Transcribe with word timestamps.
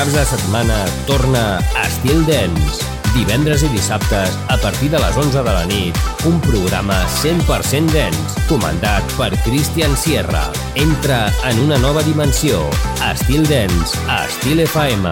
caps 0.00 0.14
de 0.14 0.24
setmana 0.24 0.76
torna 1.04 1.60
Estil 1.82 2.22
Dens. 2.24 2.78
Divendres 3.12 3.60
i 3.66 3.68
dissabtes, 3.68 4.32
a 4.48 4.56
partir 4.62 4.88
de 4.88 4.96
les 4.96 5.16
11 5.18 5.42
de 5.44 5.52
la 5.52 5.66
nit, 5.68 5.98
un 6.24 6.38
programa 6.40 6.96
100% 7.20 7.92
dens, 7.92 8.38
comandat 8.48 9.04
per 9.18 9.28
Christian 9.44 9.92
Sierra. 10.00 10.46
Entra 10.74 11.28
en 11.50 11.60
una 11.66 11.76
nova 11.84 12.00
dimensió. 12.06 12.62
Estil 13.10 13.44
Dens, 13.44 13.92
a 14.08 14.24
Estil 14.24 14.64
FM. 14.64 15.04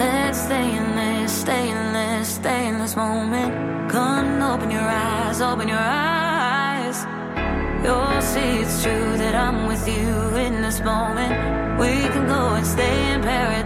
Let's 0.00 0.46
stay 0.48 0.64
in 0.64 0.96
this, 0.96 1.36
stay 1.42 1.68
in 1.68 1.92
this, 1.92 2.40
stay 2.40 2.68
in 2.70 2.80
this 2.80 2.96
moment. 2.96 3.52
Come 3.92 4.40
open 4.40 4.70
your 4.70 4.88
eyes, 4.88 5.42
open 5.42 5.68
your 5.68 5.84
eyes. 5.84 7.04
You'll 7.84 8.22
see 8.22 8.64
it's 8.64 8.82
true 8.82 9.18
that 9.20 9.34
I'm 9.34 9.68
with 9.68 9.84
you 9.86 10.40
in 10.40 10.62
this 10.62 10.80
moment. 10.80 11.36
We 11.76 12.08
can 12.08 12.24
go 12.26 12.56
and 12.56 12.64
stay 12.64 13.12
in 13.12 13.20
paradise. 13.20 13.65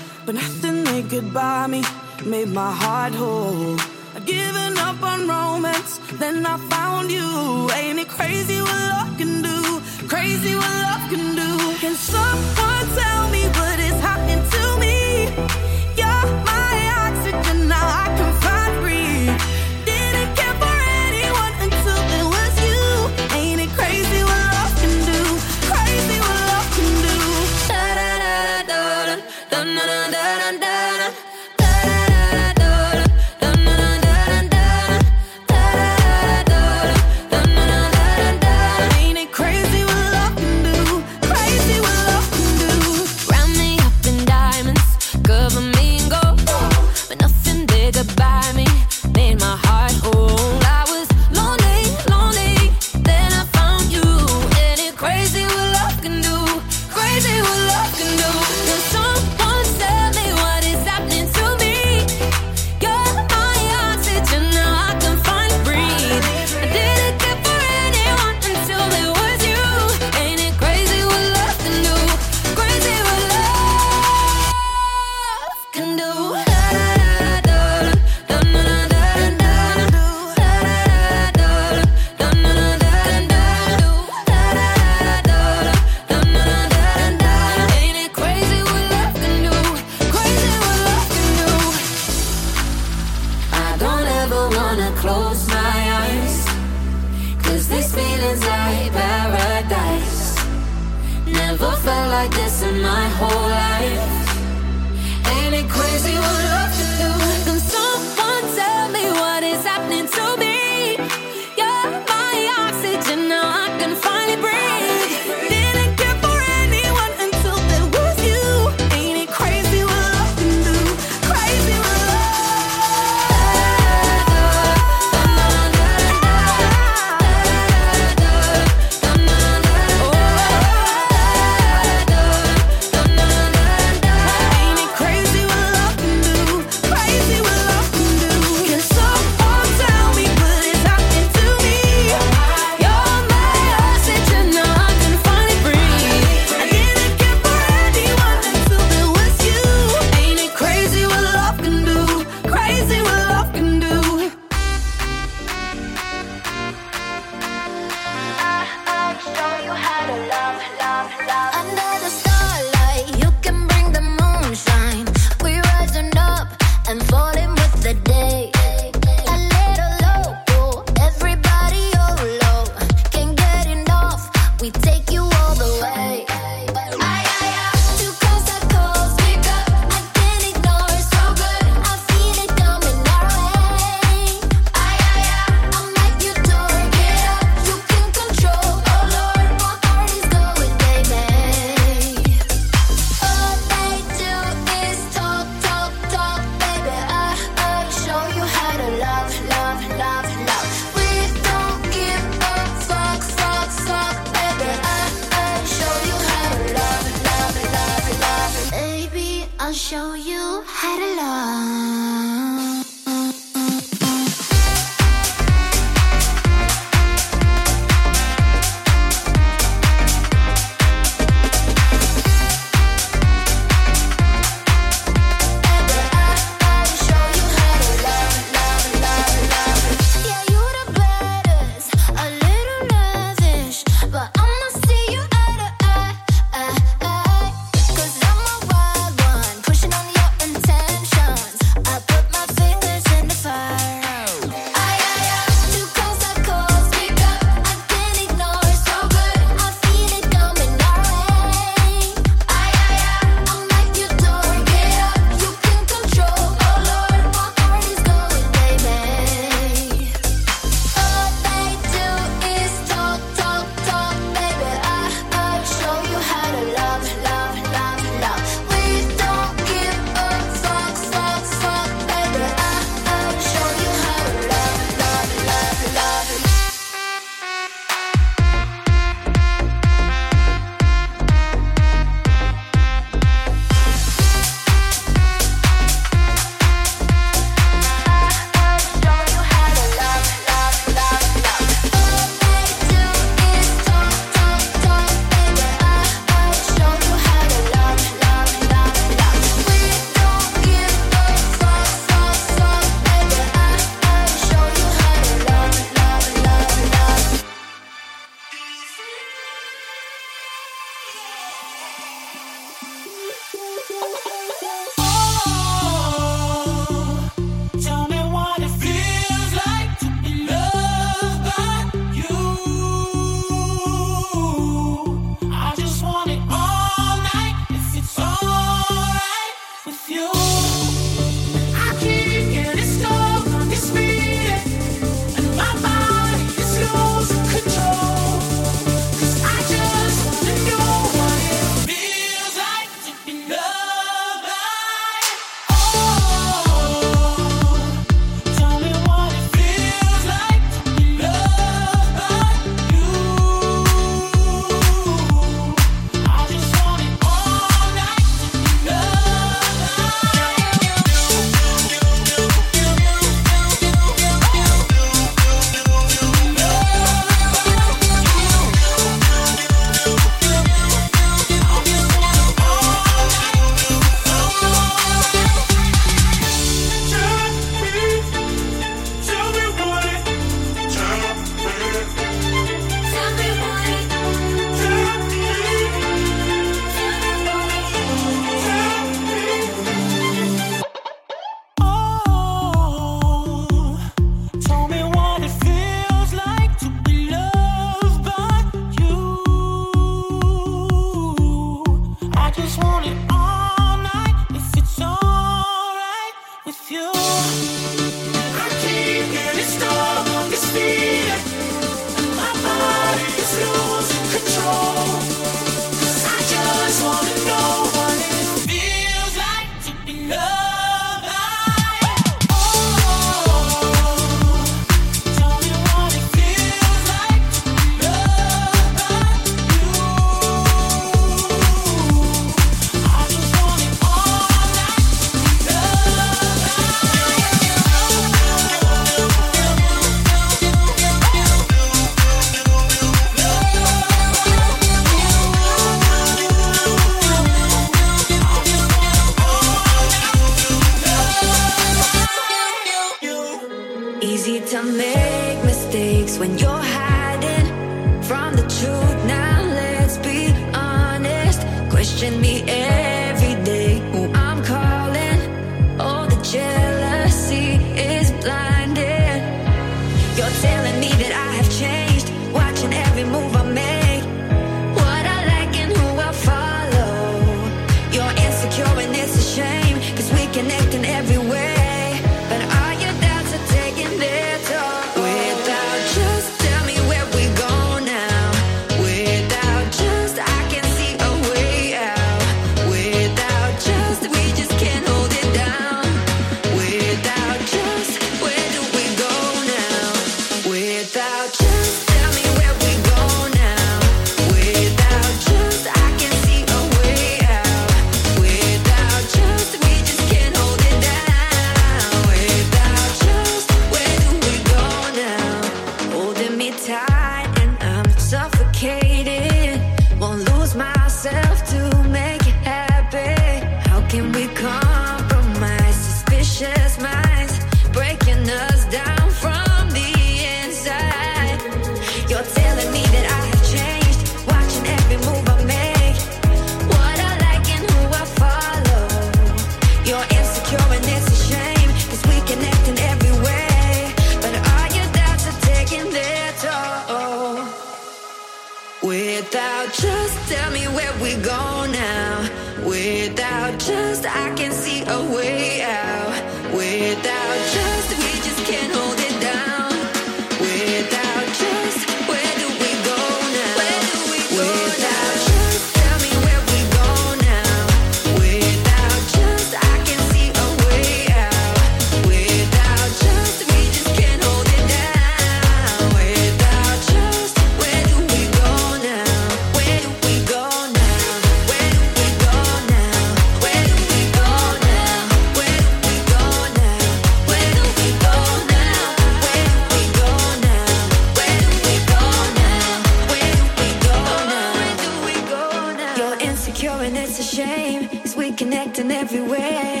everywhere. 599.21 600.00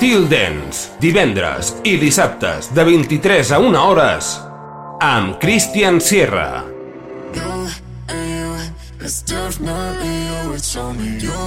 Estil 0.00 0.30
Dance, 0.32 0.94
divendres 0.96 1.74
i 1.84 1.98
dissabtes 2.00 2.70
de 2.72 2.86
23 2.88 3.50
a 3.52 3.58
1 3.60 3.74
hores 3.76 4.30
amb 5.04 5.34
Christian 5.42 6.00
Sierra. 6.00 6.64
You 7.36 7.68
and 8.08 8.30
you, 8.32 9.04
it's 9.04 9.20
definitely 9.20 10.08
you, 10.08 10.54
it's 10.54 10.74
only 10.76 11.20
you 11.20 11.42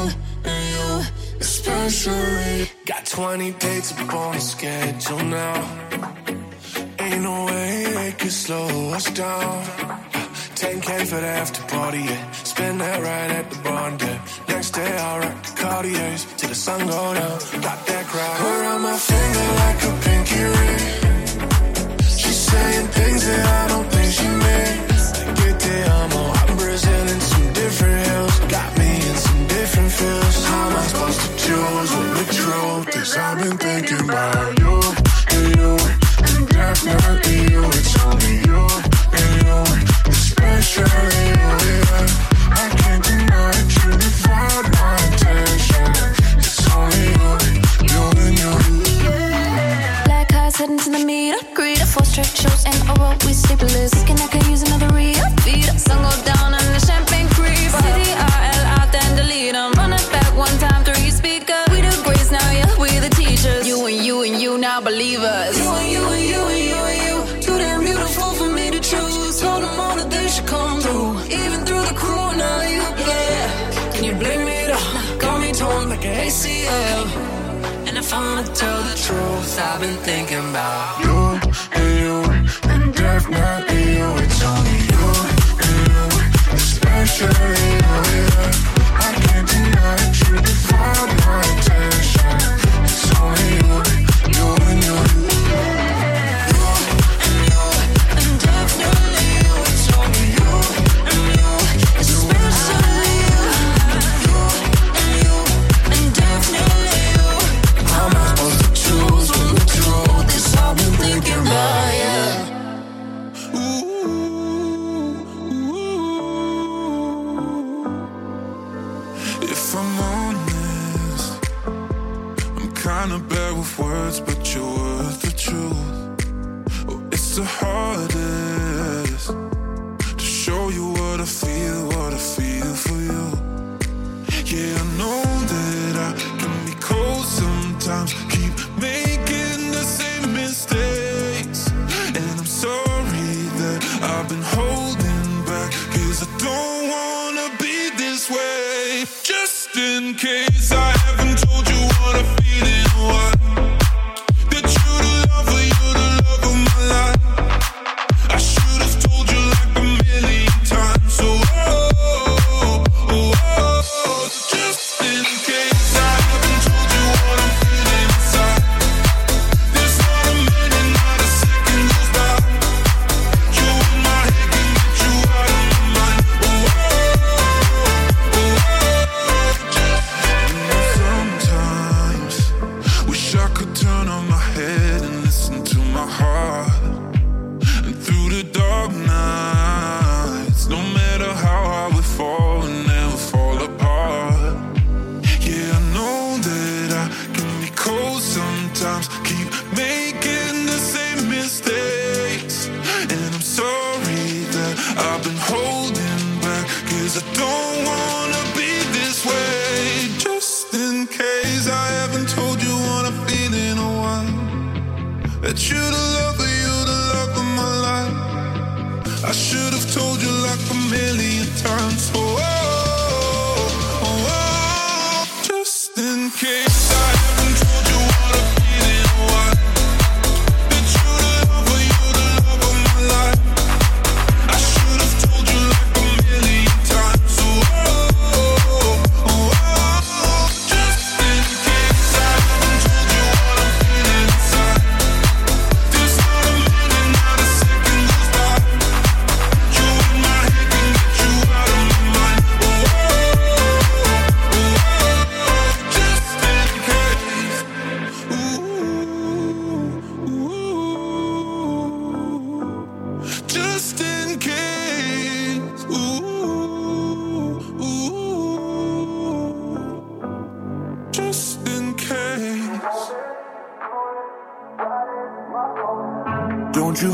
and 0.46 0.66
you, 0.70 1.02
especially. 1.42 2.70
Got 2.86 3.10
20 3.10 3.52
dates 3.58 3.92
up 3.98 4.14
on 4.14 4.36
the 4.36 4.40
schedule 4.40 5.26
now. 5.26 5.58
Ain't 7.00 7.24
no 7.24 7.46
way 7.46 7.90
they 7.90 8.12
could 8.12 8.32
slow 8.32 8.94
us 8.94 9.10
down. 9.18 9.64
10k 10.54 11.08
for 11.08 11.20
the 11.20 11.26
after 11.42 11.64
party, 11.76 12.06
yeah. 12.06 12.32
Spend 12.44 12.82
that 12.82 13.02
right 13.02 13.32
at 13.32 13.50
the 13.50 13.58
barn, 13.64 13.98
yeah. 14.00 14.53
Rock 14.76 15.44
the 15.44 15.54
Cartiers 15.56 16.26
till 16.36 16.50
the 16.50 16.56
sun 16.56 16.80
go 16.88 17.14
down. 17.14 17.38
Got 17.62 17.86
that 17.86 18.06
crowd 18.08 18.42
around 18.42 18.82
my 18.82 18.98
finger 18.98 19.48
like 19.62 19.80
a 19.86 19.94
pinky 20.02 20.42
ring. 20.42 20.82
She's 22.02 22.42
saying 22.50 22.88
things 22.88 23.24
that 23.28 23.46
I 23.46 23.68
don't 23.68 23.88
think 23.94 24.10
she 24.18 24.26
means. 24.26 25.06
Get 25.38 25.90
amo. 25.90 26.22
I'm 26.42 26.58
Brazil 26.58 27.06
in 27.08 27.22
some 27.22 27.54
different 27.54 28.08
hills. 28.08 28.40
Got 28.50 28.70
me 28.80 28.96
in 28.96 29.16
some 29.16 29.48
different 29.48 29.92
feels. 29.92 30.46
How 30.48 30.70
am 30.70 30.76
I 30.76 30.84
supposed 30.90 31.22
to 31.22 31.30
choose 31.44 31.90
when 31.94 32.10
the 32.18 32.26
truth 32.34 32.98
is 32.98 33.16
I've 33.16 33.38
been 33.44 33.58
thinking 33.58 34.10
about 34.10 34.58
you 34.58 34.74
and 35.36 35.46
you 35.56 35.72
and 36.34 36.50
definitely 36.50 37.38
you. 37.54 37.64
It's 37.78 37.94
only 38.02 38.36
you 38.50 38.62
and 39.22 39.32
you, 39.46 39.58
especially 40.10 41.06
you. 41.06 41.13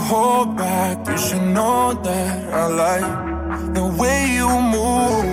hold 0.10 0.58
back. 0.58 1.08
You 1.08 1.18
should 1.18 1.48
know 1.58 1.94
that 2.08 2.38
I 2.62 2.66
like 2.84 3.12
the 3.78 3.86
way 4.02 4.20
you 4.38 4.50
move. 4.76 5.26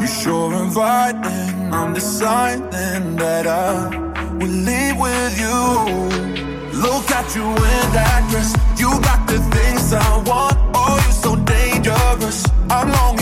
You 0.00 0.06
sure 0.06 0.52
inviting. 0.64 1.54
I'm 1.78 1.92
deciding 1.92 3.16
that 3.22 3.44
I 3.46 3.72
will 4.38 4.56
leave 4.68 4.96
with 5.06 5.34
you. 5.44 5.60
Look 6.86 7.06
at 7.18 7.28
you 7.36 7.46
in 7.72 7.84
that 7.98 8.20
dress. 8.30 8.50
You 8.80 8.90
got 9.08 9.20
the 9.26 9.38
things 9.54 9.92
I 9.92 10.10
want. 10.28 10.56
Oh, 10.78 10.94
you're 11.02 11.20
so 11.26 11.32
dangerous. 11.56 12.38
I'm 12.70 12.88
long. 12.92 13.13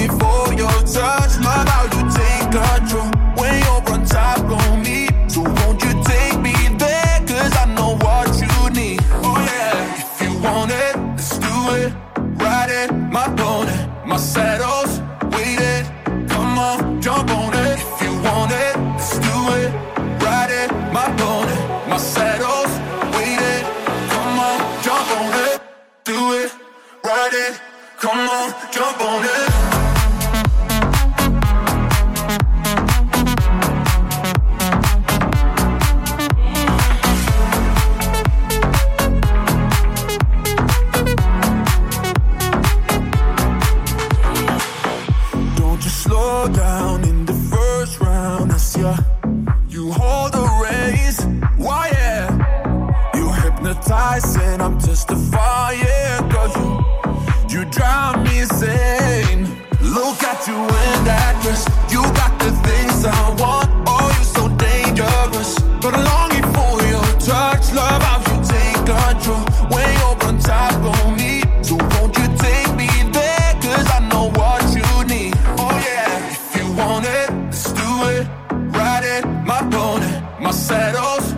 my 79.53 79.59
opponent. 79.67 80.41
My 80.41 80.51
saddle's. 80.51 81.33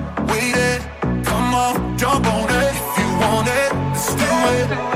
Come 1.24 1.54
on, 1.54 1.98
jump 1.98 2.26
on 2.26 2.48
it 2.48 2.74
if 2.80 2.98
you 2.98 3.08
want 3.22 3.48
it. 3.48 3.72
Let's 3.72 4.14
do 4.14 4.30
it. 4.56 4.93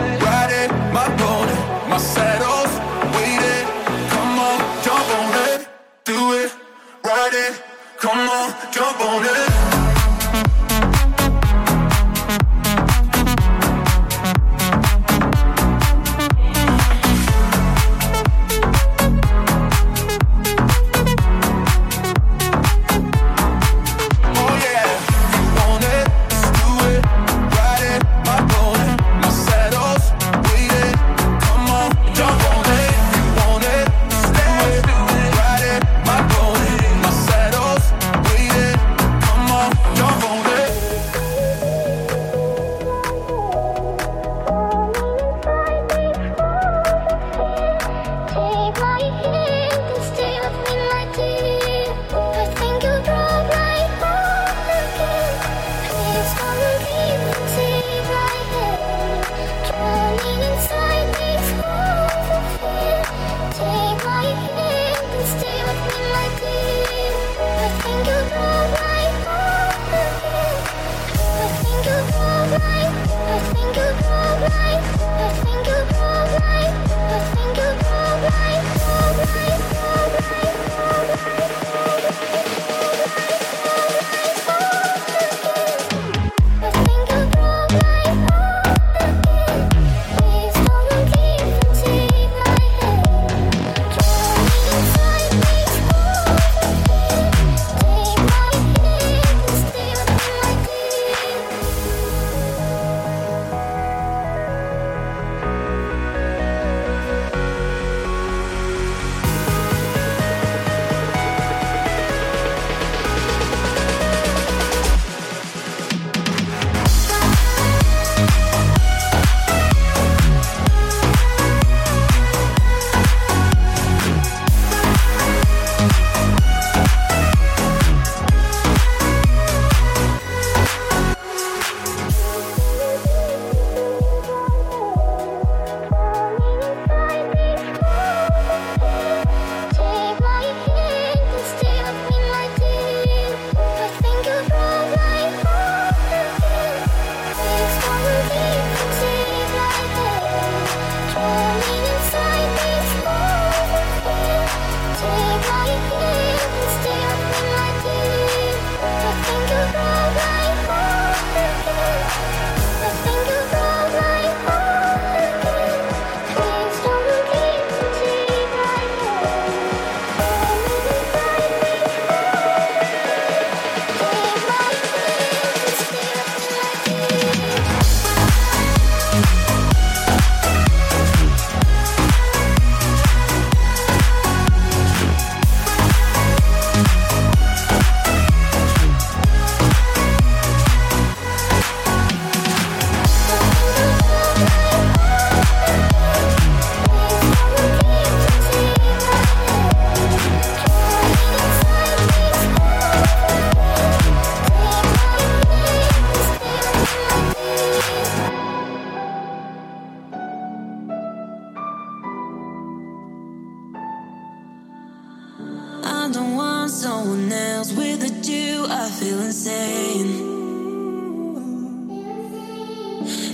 someone 216.69 217.33
else 217.33 217.73
with 217.73 218.03
a 218.03 218.31
you, 218.31 218.67
I 218.69 218.91
feel 218.91 219.21
insane. 219.21 220.29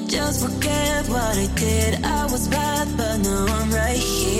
Just 0.08 0.44
forget 0.44 1.08
what 1.08 1.36
I 1.36 1.48
did. 1.56 2.04
I 2.04 2.24
was 2.26 2.46
bad, 2.48 2.96
but 2.96 3.18
now 3.18 3.46
I'm 3.46 3.70
right 3.72 3.96
here. 3.96 4.33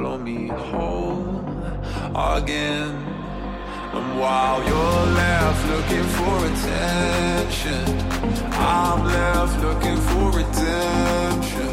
follow 0.00 0.16
me 0.16 0.46
home 0.46 1.44
again. 2.16 2.94
And 3.92 4.18
while 4.18 4.58
you're 4.64 5.06
left 5.22 5.62
looking 5.68 6.06
for 6.16 6.36
attention, 6.50 7.84
I'm 8.52 9.04
left 9.04 9.60
looking 9.60 9.98
for 10.08 10.26
redemption. 10.40 11.72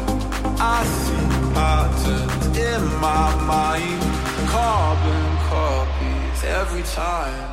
I 0.60 0.84
see 0.98 1.28
patterns 1.54 2.58
in 2.58 2.82
my 3.00 3.28
mind, 3.46 4.02
carbon 4.50 5.26
copies 5.48 6.44
every 6.44 6.82
time. 6.82 7.47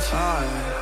time 0.00 0.77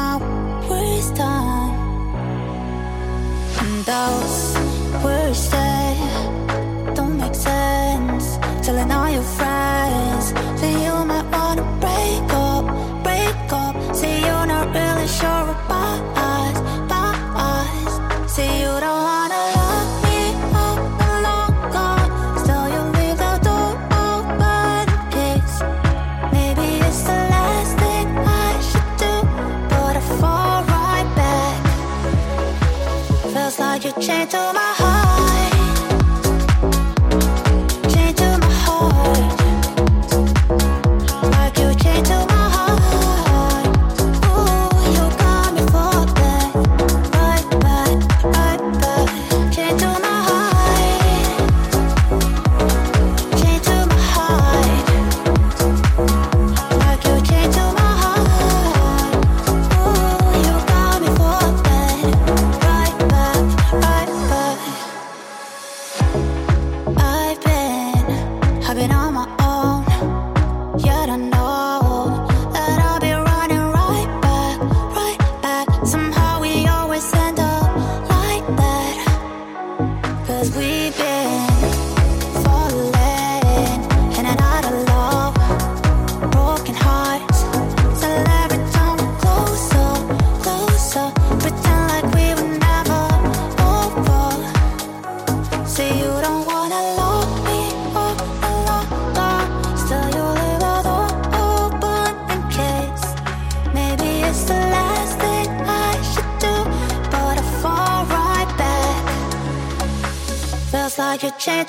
my. 0.00 1.70
And 3.60 3.84
those 3.84 4.54
words 5.04 5.50
that 5.50 6.94
don't 6.94 7.16
make 7.16 7.34
sense. 7.34 8.38
Telling 8.64 8.90
all 8.90 9.10
your 9.10 9.28
friends 9.38 10.32
that 10.60 10.74
you 10.84 10.94
might 11.10 11.28
wanna 11.36 11.66
break 11.84 12.28
up, 12.48 12.64
break 13.06 13.52
up. 13.52 13.74
Say 13.94 14.20
you're 14.26 14.46
not 14.46 14.66
really 14.74 15.08
sure. 15.08 15.69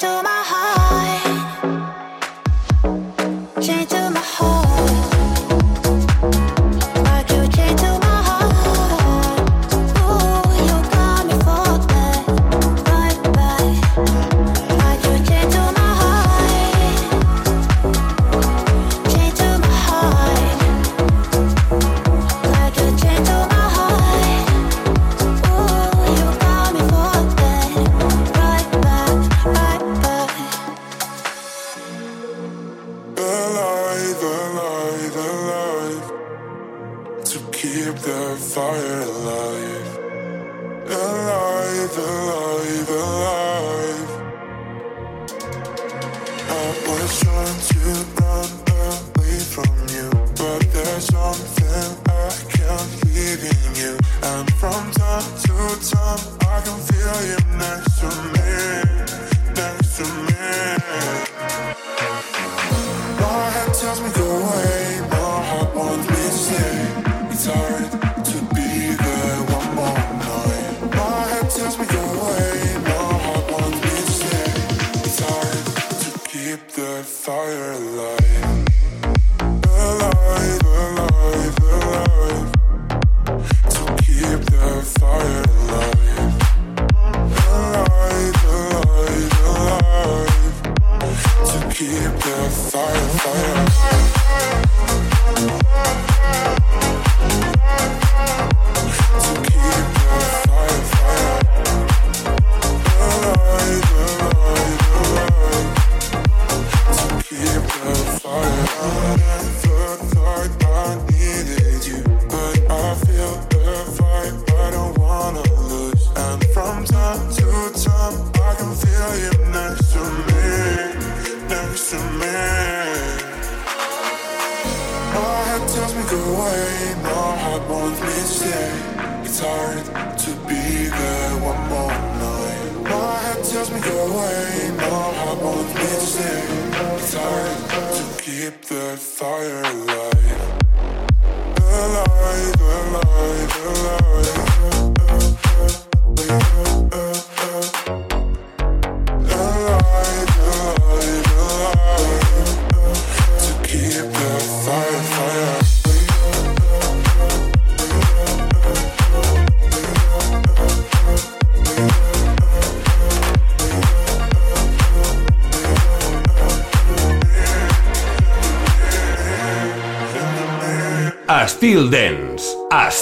to 0.01 0.23
my 0.23 0.41
heart. 0.51 1.61
Straight 3.61 3.89
to 3.89 4.00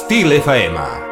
Estil 0.10 0.32
FM. 0.32 1.09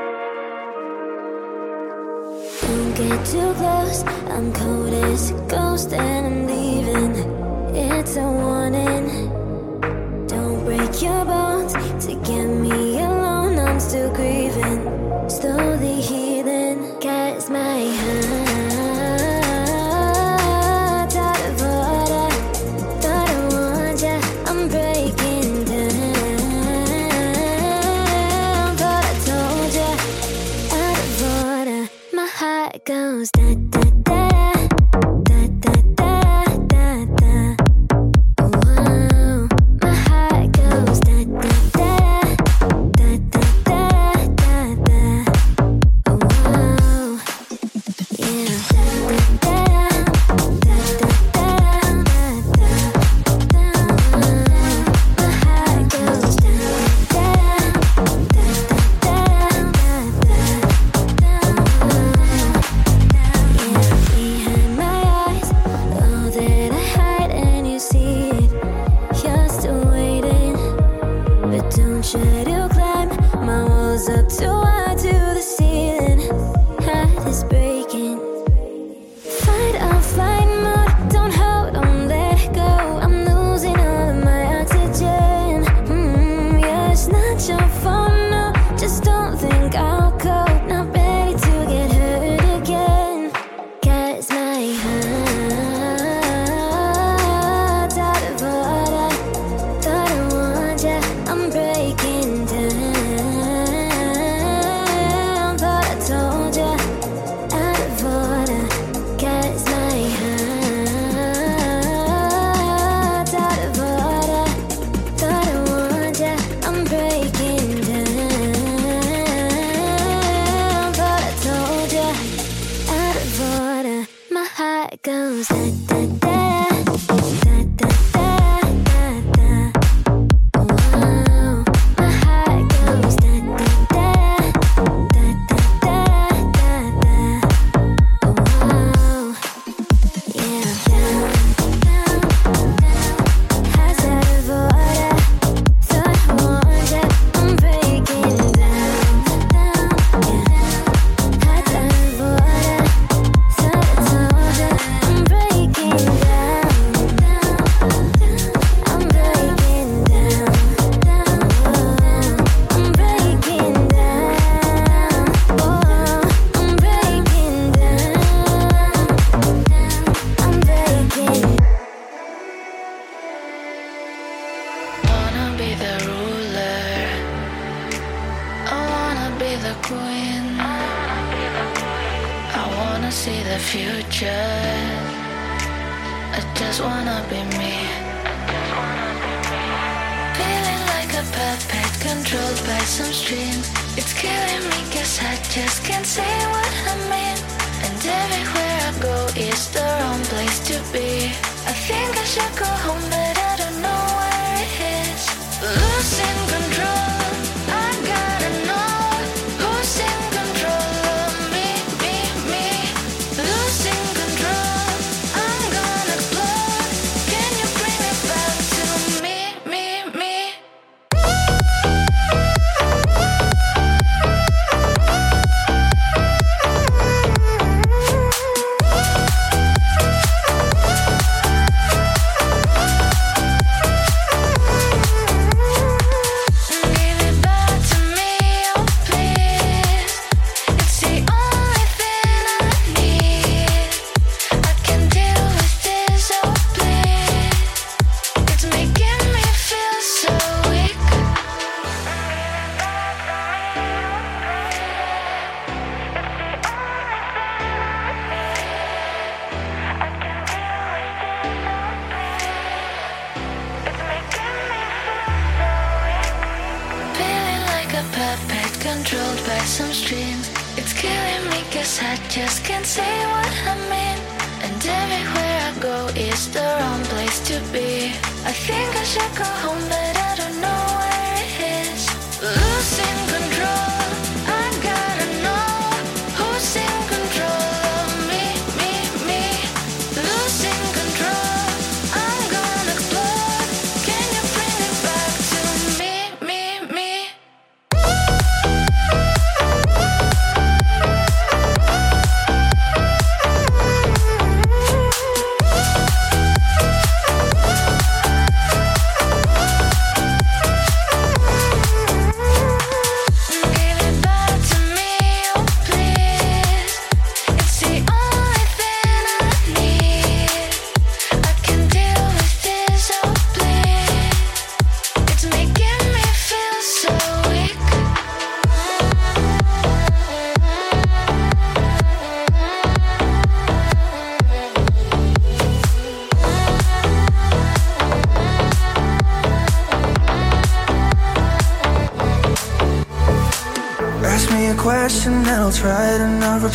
just 272.30 272.66
can't 272.66 272.86
say 272.86 273.26
what 273.28 273.54
I 273.72 273.76
mean. 273.90 274.20
And 274.64 274.86
everywhere 274.86 275.60
I 275.70 275.80
go 275.80 276.08
is 276.16 276.52
the 276.52 276.60
wrong 276.80 277.04
place 277.06 277.40
to 277.48 277.60
be. 277.72 278.12
I 278.46 278.52
think 278.52 278.96
I 278.96 279.04
should 279.04 279.34
go 279.38 279.46
home, 279.64 279.84
but 279.90 280.17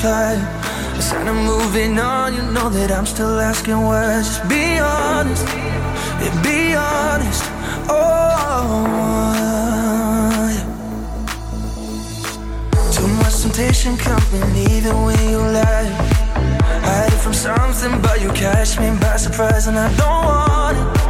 try. 0.02 0.34
Instead 0.96 1.28
of 1.28 1.36
moving 1.36 1.98
on, 1.98 2.34
you 2.34 2.42
know 2.54 2.68
that 2.68 2.90
I'm 2.90 3.06
still 3.06 3.38
asking 3.40 3.80
why. 3.80 4.20
Just 4.20 4.42
be 4.48 4.78
honest, 4.78 5.46
yeah, 5.46 6.42
be 6.42 6.74
honest. 6.74 7.44
Oh, 7.88 8.84
yeah. 10.50 10.64
too 12.96 13.08
much 13.20 13.34
temptation 13.42 13.96
company, 13.96 14.64
even 14.76 14.94
when 15.06 15.22
you 15.30 15.38
lie. 15.38 15.90
hiding 16.88 17.20
from 17.24 17.34
something, 17.34 17.94
but 18.02 18.20
you 18.20 18.30
catch 18.32 18.80
me 18.80 18.88
by 19.00 19.16
surprise, 19.16 19.68
and 19.68 19.78
I 19.78 19.88
don't 20.00 20.24
want 20.30 20.76
it. 20.78 21.01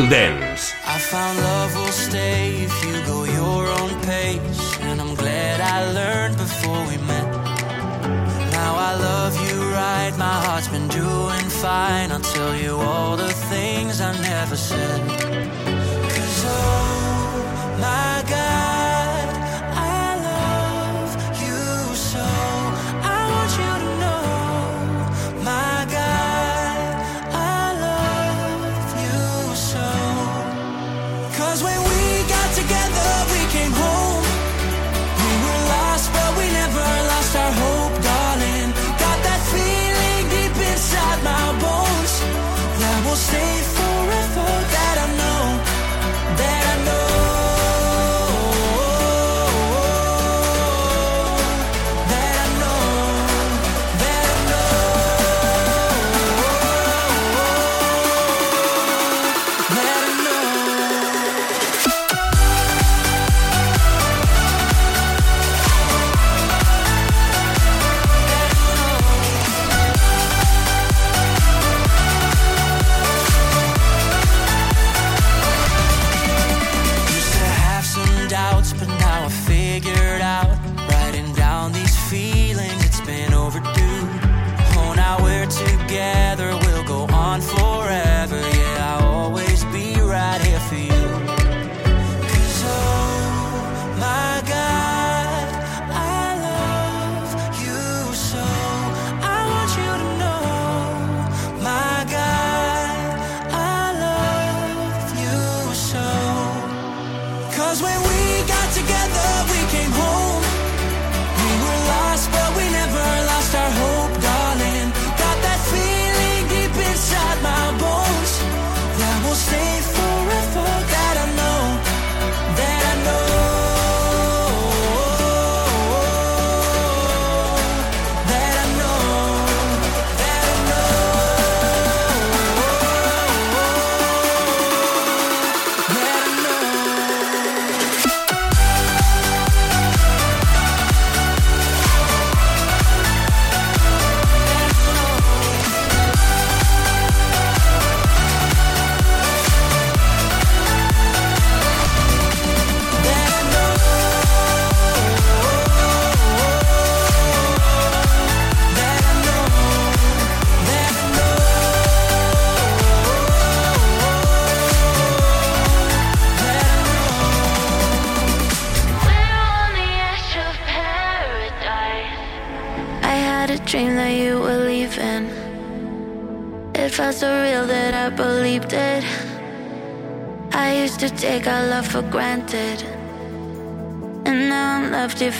Until 0.00 0.16
then, 0.16 0.39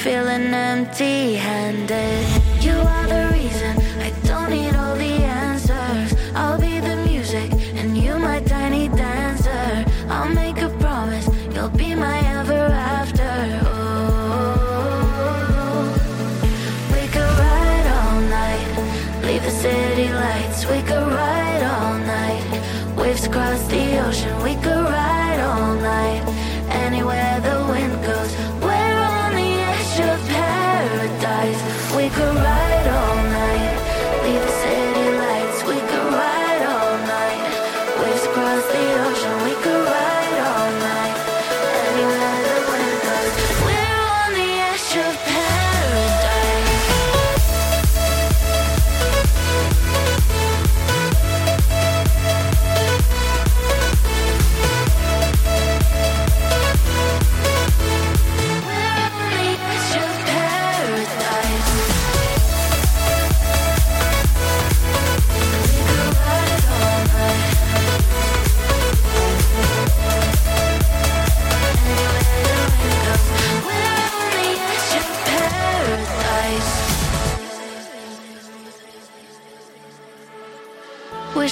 feeling 0.03 0.55
empty 0.55 1.35
handed. 1.35 2.27
You 2.65 2.73
are 2.73 3.07
the 3.07 3.29
reason 3.35 3.77
I 4.01 4.11
don't 4.25 4.51
need 4.51 4.75
all 4.75 4.97
the 4.97 5.13
answers. 5.45 6.15
I'll 6.35 6.59
be 6.59 6.81
the 6.81 6.97
music, 7.07 7.53
and 7.75 7.99
you 7.99 8.19
my 8.19 8.41
tiny 8.41 8.89
dancer. 8.89 9.85
I'll 10.09 10.33
make 10.33 10.57
a 10.63 10.71
promise, 10.81 11.29
you'll 11.55 11.69
be 11.69 11.95
my 11.95 12.30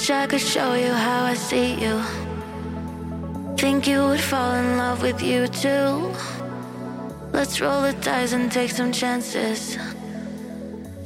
Wish 0.09 0.17
I 0.17 0.27
could 0.27 0.41
show 0.41 0.73
you 0.73 0.91
how 0.91 1.25
I 1.25 1.35
see 1.35 1.75
you. 1.75 2.01
Think 3.59 3.87
you 3.87 4.07
would 4.07 4.21
fall 4.21 4.55
in 4.55 4.79
love 4.79 5.03
with 5.03 5.23
you 5.23 5.49
too. 5.49 6.15
Let's 7.31 7.61
roll 7.61 7.83
the 7.83 7.93
dice 8.01 8.33
and 8.33 8.51
take 8.51 8.71
some 8.71 8.91
chances. 8.91 9.77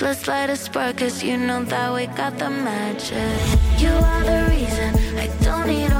Let's 0.00 0.28
light 0.28 0.50
a 0.50 0.56
spark, 0.56 0.98
cause 0.98 1.20
you 1.20 1.36
know 1.36 1.64
that 1.64 1.92
we 1.92 2.06
got 2.14 2.38
the 2.38 2.48
magic. 2.48 3.40
You 3.82 3.90
are 3.90 4.22
the 4.22 4.46
reason 4.54 4.94
I 5.18 5.26
don't 5.42 5.66
need 5.66 5.91